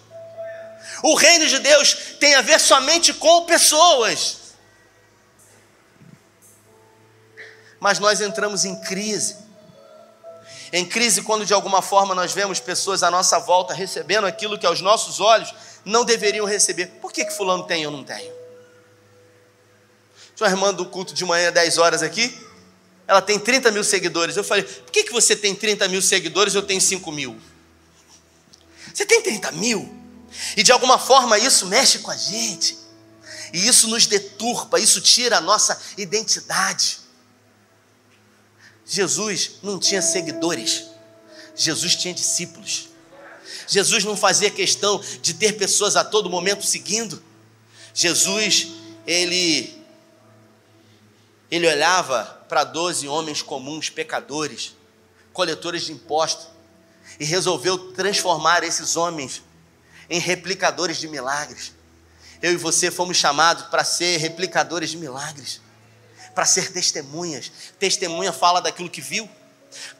[1.02, 4.38] O reino de Deus tem a ver somente com pessoas.
[7.80, 9.48] Mas nós entramos em crise
[10.72, 14.66] em crise, quando de alguma forma nós vemos pessoas à nossa volta recebendo aquilo que
[14.66, 16.86] aos nossos olhos não deveriam receber.
[17.00, 18.37] Por que, que fulano tem eu não tenho?
[20.38, 22.32] Tinha uma irmã do culto de manhã, 10 horas aqui,
[23.08, 24.36] ela tem 30 mil seguidores.
[24.36, 27.36] Eu falei, por que, que você tem 30 mil seguidores e eu tenho 5 mil?
[28.94, 29.92] Você tem 30 mil?
[30.56, 32.78] E de alguma forma isso mexe com a gente.
[33.52, 37.00] E isso nos deturpa, isso tira a nossa identidade.
[38.86, 40.84] Jesus não tinha seguidores,
[41.56, 42.90] Jesus tinha discípulos.
[43.66, 47.20] Jesus não fazia questão de ter pessoas a todo momento seguindo.
[47.92, 48.68] Jesus,
[49.04, 49.77] ele
[51.50, 54.74] ele olhava para doze homens comuns, pecadores,
[55.32, 56.48] coletores de impostos,
[57.18, 59.42] e resolveu transformar esses homens
[60.10, 61.72] em replicadores de milagres.
[62.40, 65.60] Eu e você fomos chamados para ser replicadores de milagres
[66.38, 67.50] para ser testemunhas.
[67.80, 69.28] Testemunha fala daquilo que viu,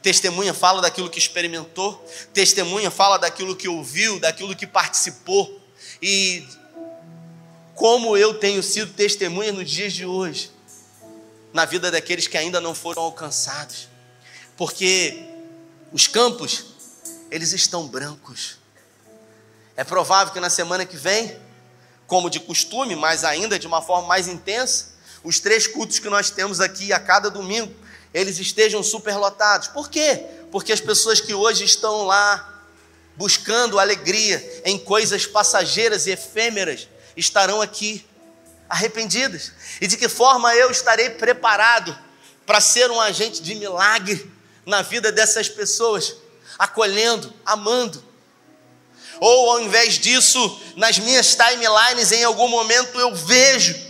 [0.01, 2.01] testemunha fala daquilo que experimentou,
[2.33, 5.61] testemunha fala daquilo que ouviu, daquilo que participou.
[6.01, 6.47] E
[7.75, 10.49] como eu tenho sido testemunha nos dias de hoje,
[11.53, 13.87] na vida daqueles que ainda não foram alcançados,
[14.55, 15.25] porque
[15.91, 16.65] os campos,
[17.31, 18.57] eles estão brancos.
[19.75, 21.39] É provável que na semana que vem,
[22.05, 24.89] como de costume, mas ainda de uma forma mais intensa,
[25.23, 27.73] os três cultos que nós temos aqui a cada domingo,
[28.13, 29.67] eles estejam superlotados.
[29.67, 30.25] Por quê?
[30.51, 32.63] Porque as pessoas que hoje estão lá
[33.15, 38.05] buscando alegria em coisas passageiras e efêmeras estarão aqui
[38.69, 39.51] arrependidas.
[39.81, 41.97] E de que forma eu estarei preparado
[42.45, 44.31] para ser um agente de milagre
[44.65, 46.15] na vida dessas pessoas,
[46.57, 48.03] acolhendo, amando.
[49.19, 53.89] Ou ao invés disso, nas minhas timelines, em algum momento eu vejo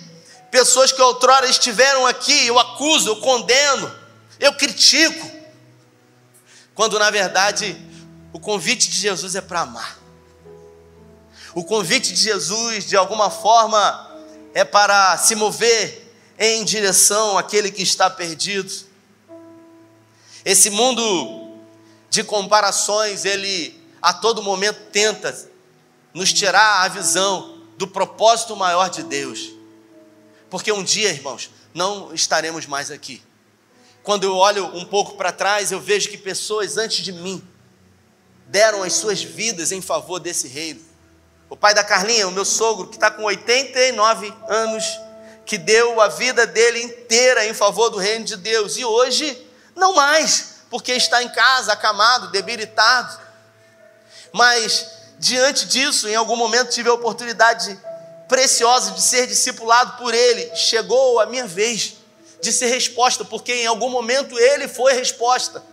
[0.51, 3.93] Pessoas que outrora estiveram aqui, eu acuso, eu condeno,
[4.39, 5.31] eu critico.
[6.73, 7.77] Quando na verdade
[8.33, 9.99] o convite de Jesus é para amar.
[11.53, 14.08] O convite de Jesus, de alguma forma,
[14.59, 18.69] é para se mover em direção àquele que está perdido.
[20.43, 21.57] Esse mundo
[22.09, 25.49] de comparações, ele a todo momento tenta
[26.13, 29.49] nos tirar a visão do propósito maior de Deus.
[30.49, 33.23] Porque um dia, irmãos, não estaremos mais aqui.
[34.03, 37.41] Quando eu olho um pouco para trás, eu vejo que pessoas antes de mim
[38.47, 40.88] deram as suas vidas em favor desse reino.
[41.49, 44.85] O pai da Carlinha, o meu sogro, que está com 89 anos,
[45.45, 49.95] que deu a vida dele inteira em favor do reino de Deus, e hoje não
[49.95, 53.19] mais, porque está em casa, acamado, debilitado.
[54.31, 57.89] Mas diante disso, em algum momento tive a oportunidade de
[58.27, 61.95] preciosa de ser discipulado por Ele, chegou a minha vez
[62.39, 65.63] de ser resposta, porque em algum momento Ele foi resposta.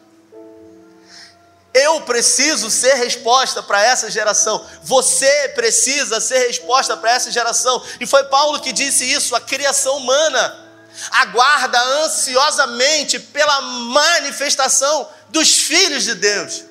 [1.79, 4.67] Eu preciso ser resposta para essa geração.
[4.83, 7.85] Você precisa ser resposta para essa geração.
[8.01, 10.65] E foi Paulo que disse isso: a criação humana
[11.11, 16.65] aguarda ansiosamente pela manifestação dos filhos de Deus.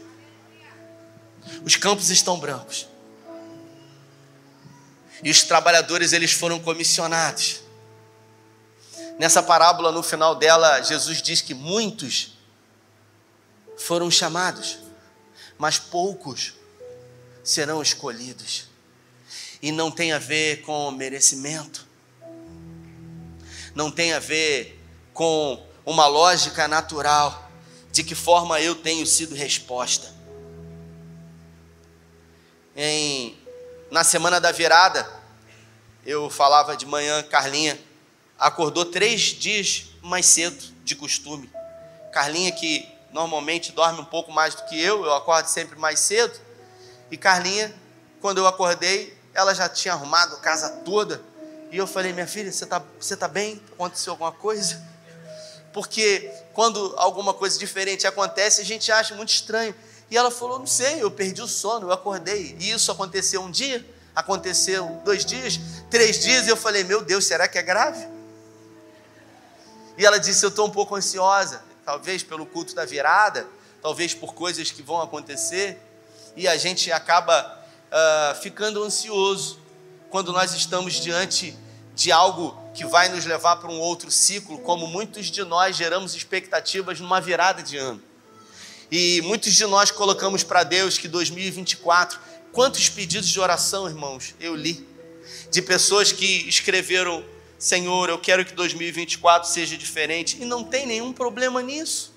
[1.63, 2.88] Os campos estão brancos.
[5.22, 7.62] E os trabalhadores eles foram comissionados.
[9.20, 12.34] Nessa parábola, no final dela, Jesus diz que muitos
[13.78, 14.80] foram chamados,
[15.58, 16.54] mas poucos
[17.44, 18.68] serão escolhidos.
[19.62, 21.86] E não tem a ver com merecimento,
[23.74, 24.80] não tem a ver
[25.13, 27.50] com uma lógica natural
[27.91, 30.13] de que forma eu tenho sido resposta.
[32.76, 33.38] Em,
[33.89, 35.10] na semana da virada,
[36.06, 37.80] eu falava de manhã, Carlinha
[38.38, 41.50] acordou três dias mais cedo de costume.
[42.12, 46.38] Carlinha, que normalmente dorme um pouco mais do que eu, eu acordo sempre mais cedo.
[47.10, 47.73] E Carlinha,
[48.19, 51.21] quando eu acordei, ela já tinha arrumado a casa toda.
[51.71, 53.62] E eu falei, minha filha, você está você tá bem?
[53.71, 54.84] Aconteceu alguma coisa?
[55.71, 59.73] Porque quando alguma coisa diferente acontece, a gente acha muito estranho.
[60.12, 62.58] E ela falou, não sei, eu perdi o sono, eu acordei.
[62.60, 65.58] E isso aconteceu um dia, aconteceu dois dias,
[65.89, 68.06] três dias, e eu falei, meu Deus, será que é grave?
[69.97, 73.48] E ela disse: Eu estou um pouco ansiosa, talvez pelo culto da virada,
[73.82, 75.78] talvez por coisas que vão acontecer,
[76.36, 79.60] e a gente acaba uh, ficando ansioso
[80.10, 81.56] quando nós estamos diante
[81.93, 86.15] de algo que vai nos levar para um outro ciclo, como muitos de nós geramos
[86.15, 88.02] expectativas numa virada de ano.
[88.91, 92.19] E muitos de nós colocamos para Deus que 2024,
[92.52, 94.88] quantos pedidos de oração, irmãos, eu li,
[95.50, 97.24] de pessoas que escreveram
[97.65, 100.39] Senhor, eu quero que 2024 seja diferente.
[100.39, 102.13] E não tem nenhum problema nisso.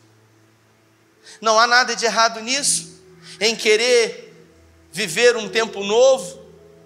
[1.40, 3.00] Não há nada de errado nisso,
[3.40, 4.46] em querer
[4.92, 6.38] viver um tempo novo,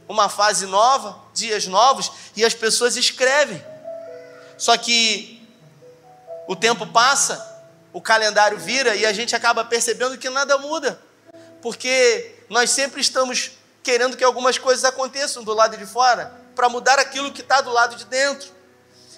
[0.09, 3.61] uma fase nova, dias novos, e as pessoas escrevem.
[4.57, 5.45] Só que
[6.47, 11.03] o tempo passa, o calendário vira e a gente acaba percebendo que nada muda,
[11.61, 13.51] porque nós sempre estamos
[13.83, 17.71] querendo que algumas coisas aconteçam do lado de fora para mudar aquilo que está do
[17.71, 18.51] lado de dentro.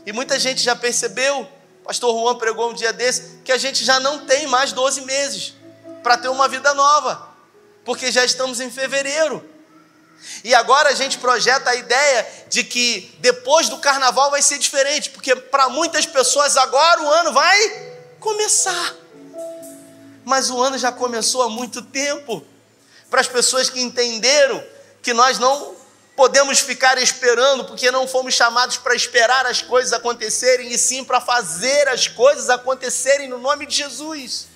[0.06, 1.48] E muita gente já percebeu,
[1.84, 5.54] pastor Juan pregou um dia desse, que a gente já não tem mais 12 meses
[6.02, 7.28] para ter uma vida nova,
[7.84, 9.50] porque já estamos em fevereiro.
[10.42, 15.10] E agora a gente projeta a ideia de que depois do carnaval vai ser diferente,
[15.10, 18.94] porque para muitas pessoas agora o ano vai começar.
[20.24, 22.44] Mas o ano já começou há muito tempo.
[23.10, 24.64] Para as pessoas que entenderam
[25.02, 25.73] que nós não
[26.16, 31.20] podemos ficar esperando, porque não fomos chamados para esperar as coisas acontecerem, e sim para
[31.20, 34.46] fazer as coisas acontecerem no nome de Jesus.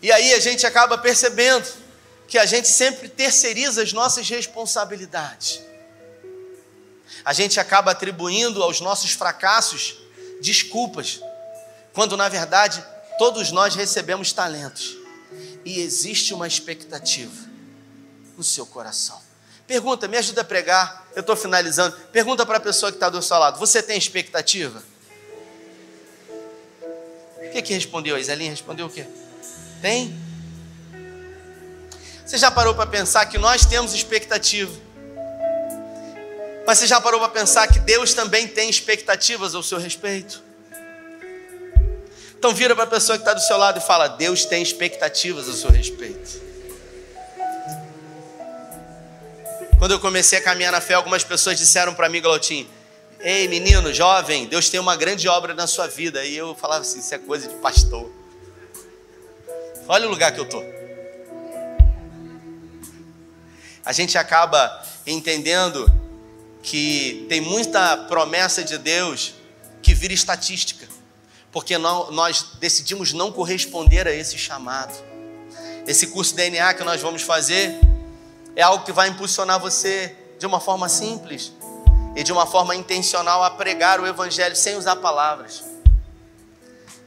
[0.00, 1.66] E aí a gente acaba percebendo
[2.28, 5.60] que a gente sempre terceiriza as nossas responsabilidades.
[7.24, 9.98] A gente acaba atribuindo aos nossos fracassos
[10.40, 11.20] desculpas,
[11.92, 12.84] quando na verdade
[13.18, 14.96] todos nós recebemos talentos
[15.64, 17.47] e existe uma expectativa
[18.38, 19.20] no seu coração.
[19.66, 21.06] Pergunta, me ajuda a pregar.
[21.14, 21.94] Eu estou finalizando.
[22.12, 24.82] Pergunta para a pessoa que está do seu lado: Você tem expectativa?
[27.36, 28.50] O que, que respondeu a Isalinha?
[28.50, 29.06] Respondeu o quê?
[29.82, 30.18] Tem?
[32.24, 34.72] Você já parou para pensar que nós temos expectativa?
[36.66, 40.42] Mas você já parou para pensar que Deus também tem expectativas ao seu respeito?
[42.38, 45.48] Então vira para a pessoa que está do seu lado e fala: Deus tem expectativas
[45.48, 46.47] ao seu respeito.
[49.78, 52.68] Quando eu comecei a caminhar na fé, algumas pessoas disseram para mim, Galotim,
[53.20, 56.24] Ei, menino, jovem, Deus tem uma grande obra na sua vida.
[56.24, 58.10] E eu falava assim: Isso é coisa de pastor.
[59.88, 60.64] Olha o lugar que eu estou.
[63.84, 65.92] A gente acaba entendendo
[66.62, 69.34] que tem muita promessa de Deus
[69.82, 70.86] que vira estatística,
[71.50, 74.94] porque nós decidimos não corresponder a esse chamado.
[75.86, 77.80] Esse curso DNA que nós vamos fazer
[78.58, 81.52] é algo que vai impulsionar você de uma forma simples
[82.16, 85.62] e de uma forma intencional a pregar o Evangelho sem usar palavras,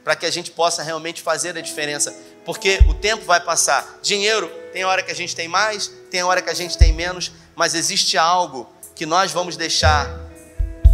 [0.02, 3.98] para que a gente possa realmente fazer a diferença, porque o tempo vai passar.
[4.00, 7.30] Dinheiro, tem hora que a gente tem mais, tem hora que a gente tem menos,
[7.54, 10.08] mas existe algo que nós vamos deixar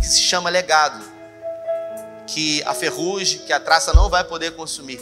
[0.00, 1.04] que se chama legado,
[2.26, 5.00] que a ferrugem, que a traça não vai poder consumir,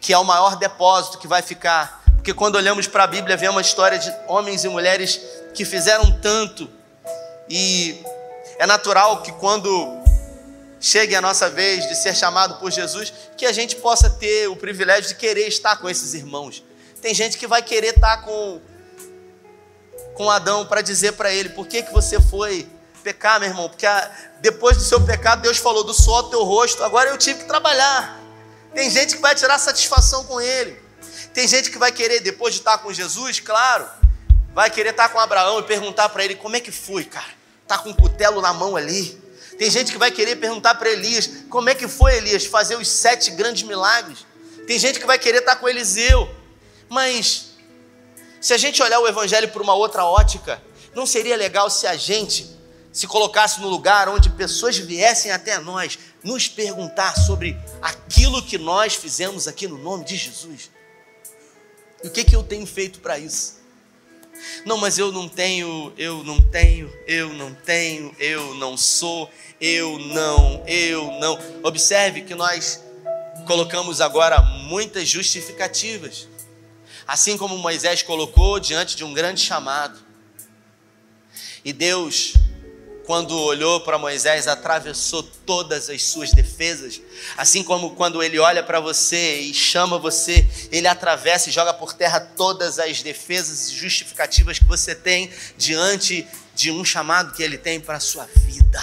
[0.00, 3.56] que é o maior depósito que vai ficar porque quando olhamos para a Bíblia, vemos
[3.56, 5.20] uma história de homens e mulheres
[5.52, 6.70] que fizeram tanto.
[7.50, 8.00] E
[8.60, 10.00] é natural que quando
[10.80, 14.54] chegue a nossa vez de ser chamado por Jesus, que a gente possa ter o
[14.54, 16.62] privilégio de querer estar com esses irmãos.
[17.00, 18.60] Tem gente que vai querer estar com,
[20.14, 22.68] com Adão para dizer para ele: por que, que você foi
[23.02, 23.68] pecar, meu irmão?
[23.68, 24.10] Porque a,
[24.40, 27.46] depois do seu pecado, Deus falou do sol do teu rosto, agora eu tive que
[27.46, 28.20] trabalhar.
[28.72, 30.81] Tem gente que vai tirar satisfação com ele.
[31.32, 33.88] Tem gente que vai querer, depois de estar com Jesus, claro,
[34.54, 37.30] vai querer estar com Abraão e perguntar para ele como é que foi, cara.
[37.66, 39.20] Tá com um cutelo na mão ali.
[39.58, 42.88] Tem gente que vai querer perguntar para Elias como é que foi, Elias, fazer os
[42.88, 44.26] sete grandes milagres.
[44.66, 46.28] Tem gente que vai querer estar com Eliseu.
[46.88, 47.52] Mas
[48.40, 50.62] se a gente olhar o evangelho por uma outra ótica,
[50.94, 52.50] não seria legal se a gente
[52.92, 58.94] se colocasse no lugar onde pessoas viessem até nós nos perguntar sobre aquilo que nós
[58.94, 60.70] fizemos aqui no nome de Jesus?
[62.02, 63.62] E o que, que eu tenho feito para isso?
[64.64, 69.30] Não, mas eu não tenho, eu não tenho, eu não tenho, eu não sou,
[69.60, 71.38] eu não, eu não.
[71.62, 72.82] Observe que nós
[73.46, 76.28] colocamos agora muitas justificativas.
[77.06, 79.98] Assim como Moisés colocou diante de um grande chamado.
[81.64, 82.34] E Deus
[83.12, 86.98] quando olhou para Moisés, atravessou todas as suas defesas.
[87.36, 91.92] Assim como quando ele olha para você e chama você, ele atravessa e joga por
[91.92, 97.58] terra todas as defesas e justificativas que você tem diante de um chamado que ele
[97.58, 98.80] tem para a sua vida.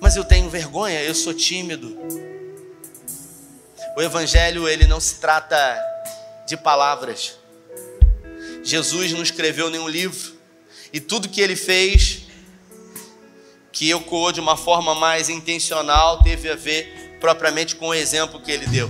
[0.00, 1.98] Mas eu tenho vergonha, eu sou tímido.
[3.96, 5.56] O evangelho, ele não se trata
[6.46, 7.40] de palavras.
[8.62, 10.35] Jesus não escreveu nenhum livro
[10.96, 12.22] e tudo que ele fez,
[13.70, 18.50] que ecoou de uma forma mais intencional, teve a ver propriamente com o exemplo que
[18.50, 18.88] ele deu.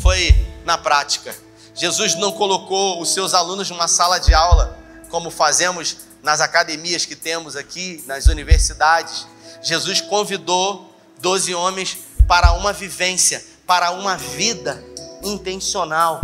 [0.00, 0.32] Foi
[0.64, 1.36] na prática.
[1.74, 4.78] Jesus não colocou os seus alunos numa sala de aula,
[5.10, 9.26] como fazemos nas academias que temos aqui, nas universidades.
[9.60, 14.80] Jesus convidou doze homens para uma vivência, para uma vida
[15.24, 16.22] intencional,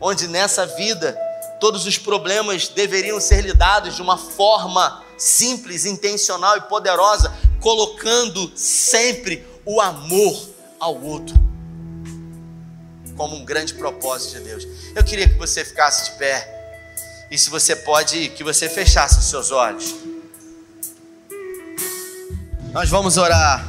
[0.00, 1.14] onde nessa vida
[1.60, 9.46] Todos os problemas deveriam ser lidados de uma forma simples, intencional e poderosa, colocando sempre
[9.64, 10.48] o amor
[10.78, 11.46] ao outro
[13.16, 14.66] como um grande propósito de Deus.
[14.94, 16.46] Eu queria que você ficasse de pé
[17.30, 19.94] e, se você pode, que você fechasse os seus olhos.
[22.72, 23.64] Nós vamos orar.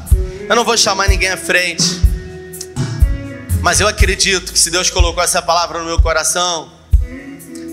[0.49, 1.83] Eu não vou chamar ninguém à frente,
[3.61, 6.71] mas eu acredito que se Deus colocou essa palavra no meu coração,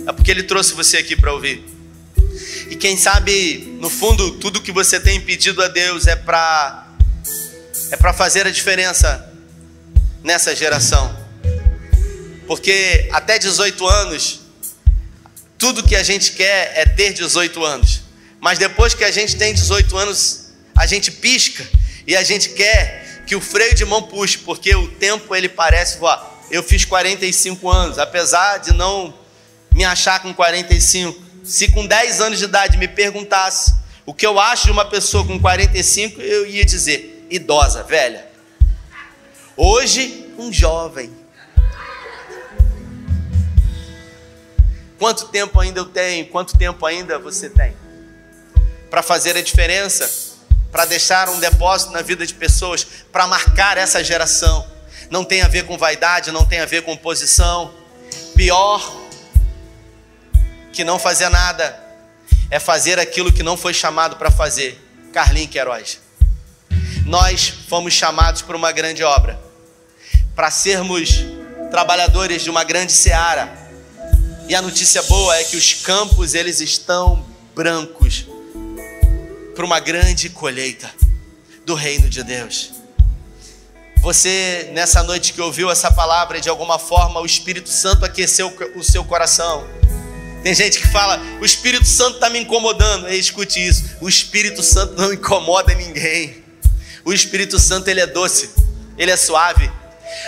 [0.07, 1.65] é porque Ele trouxe você aqui para ouvir.
[2.71, 6.83] E quem sabe, no fundo, tudo que você tem pedido a Deus é para
[7.91, 9.33] é para fazer a diferença
[10.23, 11.17] nessa geração.
[12.47, 14.41] Porque até 18 anos,
[15.59, 18.03] tudo que a gente quer é ter 18 anos.
[18.41, 21.67] Mas depois que a gente tem 18 anos, a gente pisca
[22.07, 25.99] e a gente quer que o freio de mão puxe, porque o tempo ele parece
[25.99, 26.33] voar.
[26.51, 29.15] Eu fiz 45 anos, apesar de não
[29.75, 31.20] me achar com 45.
[31.43, 33.75] Se com 10 anos de idade me perguntasse
[34.07, 38.27] o que eu acho de uma pessoa com 45, eu ia dizer idosa, velha.
[39.57, 41.12] Hoje, um jovem.
[44.99, 46.27] Quanto tempo ainda eu tenho?
[46.27, 47.75] Quanto tempo ainda você tem?
[48.89, 50.39] Para fazer a diferença,
[50.70, 54.66] para deixar um depósito na vida de pessoas, para marcar essa geração.
[55.11, 57.72] Não tem a ver com vaidade, não tem a ver com posição.
[58.35, 59.04] Pior
[60.75, 61.81] que não fazer nada
[62.51, 64.81] é fazer aquilo que não foi chamado para fazer.
[65.12, 66.01] Carlinhos Queiroz.
[67.07, 69.41] Nós fomos chamados para uma grande obra,
[70.35, 71.25] para sermos
[71.70, 73.53] trabalhadores de uma grande seara.
[74.49, 78.27] E a notícia boa é que os campos eles estão brancos
[79.55, 80.91] para uma grande colheita
[81.64, 82.72] do reino de Deus.
[84.03, 88.83] Você, nessa noite que ouviu essa palavra, de alguma forma o Espírito Santo aqueceu o
[88.83, 89.64] seu coração
[90.45, 93.09] tem gente que fala, o Espírito Santo está me incomodando.
[93.09, 96.45] Ei, escute isso: o Espírito Santo não incomoda ninguém.
[97.03, 98.51] O Espírito Santo ele é doce,
[98.99, 99.72] ele é suave.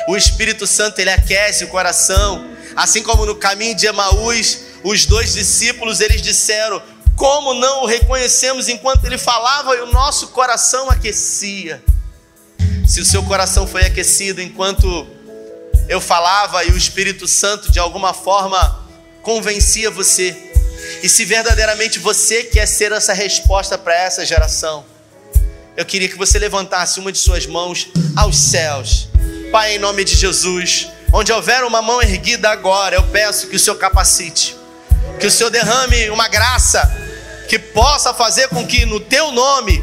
[0.08, 2.50] O Espírito Santo ele aquece o coração.
[2.74, 6.82] Assim como no caminho de Emaús, os dois discípulos eles disseram:
[7.14, 11.84] Como não o reconhecemos enquanto ele falava e o nosso coração aquecia?
[12.88, 15.06] Se o seu coração foi aquecido enquanto
[15.90, 18.86] eu falava e o Espírito Santo de alguma forma
[19.27, 20.37] convencia você.
[21.03, 24.85] E se verdadeiramente você quer ser essa resposta para essa geração,
[25.77, 29.09] eu queria que você levantasse uma de suas mãos aos céus.
[29.51, 33.59] Pai, em nome de Jesus, onde houver uma mão erguida agora, eu peço que o
[33.59, 34.57] Senhor capacite,
[35.18, 36.89] que o Senhor derrame uma graça
[37.49, 39.83] que possa fazer com que no teu nome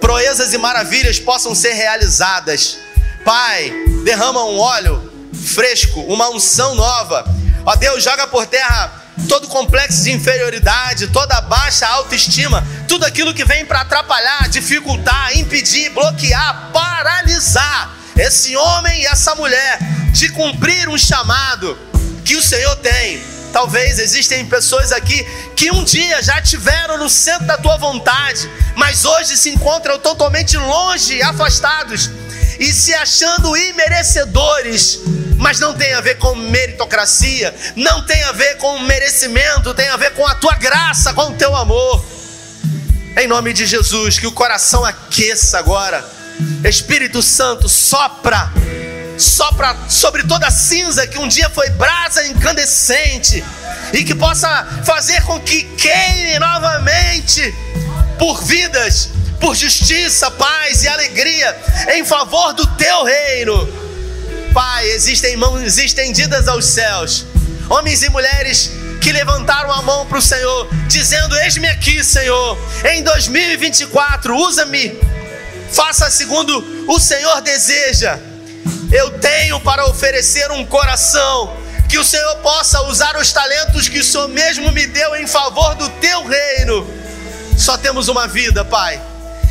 [0.00, 2.78] proezas e maravilhas possam ser realizadas.
[3.24, 7.45] Pai, derrama um óleo fresco, uma unção nova.
[7.66, 13.44] Ó Deus, joga por terra todo complexo de inferioridade, toda baixa autoestima, tudo aquilo que
[13.44, 19.78] vem para atrapalhar, dificultar, impedir, bloquear, paralisar esse homem e essa mulher
[20.12, 21.76] de cumprir um chamado
[22.24, 23.20] que o Senhor tem.
[23.52, 25.24] Talvez existem pessoas aqui
[25.56, 30.56] que um dia já tiveram no centro da tua vontade, mas hoje se encontram totalmente
[30.56, 32.10] longe, afastados
[32.58, 35.00] e se achando imerecedores,
[35.38, 39.96] mas não tem a ver com meritocracia, não tem a ver com merecimento, tem a
[39.96, 42.04] ver com a tua graça, com o teu amor.
[43.18, 46.04] Em nome de Jesus, que o coração aqueça agora.
[46.64, 48.50] Espírito Santo, sopra,
[49.18, 53.42] sopra sobre toda a cinza que um dia foi brasa incandescente
[53.92, 57.54] e que possa fazer com que queime novamente
[58.18, 59.10] por vidas
[59.40, 61.56] por justiça, paz e alegria
[61.94, 63.86] em favor do teu reino.
[64.52, 67.26] Pai, existem mãos estendidas aos céus,
[67.68, 68.70] homens e mulheres
[69.02, 72.58] que levantaram a mão para o Senhor, dizendo: Eis-me aqui, Senhor,
[72.92, 74.98] em 2024, usa-me,
[75.70, 78.18] faça segundo o Senhor deseja.
[78.90, 81.56] Eu tenho para oferecer um coração
[81.88, 85.74] que o Senhor possa usar os talentos que o Senhor mesmo me deu em favor
[85.74, 86.86] do teu reino.
[87.58, 89.00] Só temos uma vida, Pai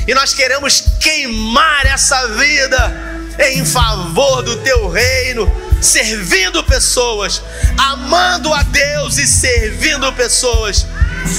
[0.08, 5.52] e nós queremos queimar essa vida em favor do teu reino,
[5.82, 7.42] servindo pessoas,
[7.78, 10.86] amando a Deus e servindo pessoas.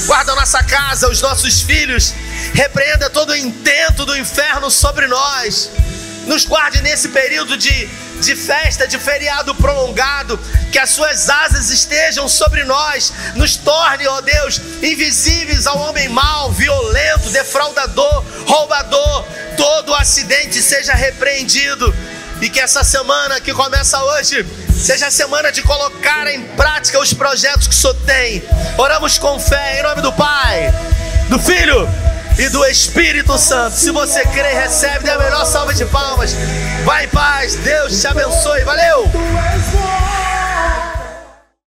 [0.06, 2.12] Guarda a nossa casa, os nossos filhos,
[2.54, 5.70] repreenda todo o intento do inferno sobre nós.
[6.26, 7.88] Nos guarde nesse período de
[8.20, 10.38] de festa, de feriado prolongado,
[10.72, 16.50] que as suas asas estejam sobre nós, nos torne, ó Deus, invisíveis ao homem mau,
[16.52, 19.24] violento, defraudador, roubador.
[19.56, 21.94] Todo acidente seja repreendido
[22.40, 24.46] e que essa semana que começa hoje
[24.76, 28.42] seja a semana de colocar em prática os projetos que o Senhor tem.
[28.76, 30.72] Oramos com fé em nome do Pai,
[31.28, 31.88] do Filho
[32.39, 33.76] e do Espírito Santo.
[33.76, 36.34] Se você crê, recebe, dê a melhor salva de palmas.
[36.84, 38.62] Vai em paz, Deus te abençoe.
[38.64, 39.11] Valeu!